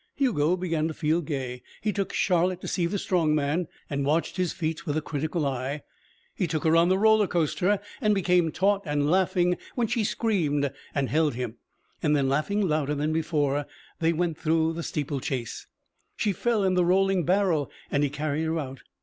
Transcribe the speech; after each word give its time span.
Hugo 0.15 0.57
began 0.57 0.87
to 0.87 0.95
feel 0.95 1.21
gay. 1.21 1.61
He 1.81 1.93
took 1.93 2.11
Charlotte 2.11 2.59
to 2.61 2.67
see 2.67 2.87
the 2.87 2.97
strong 2.97 3.35
man 3.35 3.67
and 3.87 4.03
watched 4.03 4.37
his 4.37 4.51
feats 4.51 4.83
with 4.83 4.97
a 4.97 5.01
critical 5.03 5.45
eye. 5.45 5.83
He 6.33 6.47
took 6.47 6.63
her 6.63 6.75
on 6.75 6.89
the 6.89 6.97
roller 6.97 7.27
coaster 7.27 7.79
and 8.01 8.15
became 8.15 8.51
taut 8.51 8.81
and 8.85 9.11
laughing 9.11 9.57
when 9.75 9.85
she 9.85 10.03
screamed 10.03 10.71
and 10.95 11.09
held 11.09 11.35
him. 11.35 11.57
Then, 12.01 12.27
laughing 12.27 12.67
louder 12.67 12.95
than 12.95 13.13
before, 13.13 13.67
they 13.99 14.11
went 14.11 14.39
through 14.39 14.81
Steeplechase. 14.81 15.67
She 16.15 16.33
fell 16.33 16.63
in 16.63 16.73
the 16.73 16.83
rolling 16.83 17.23
barrel 17.23 17.69
and 17.91 18.01
he 18.01 18.09
carried 18.09 18.45
her 18.45 18.57
out. 18.57 18.81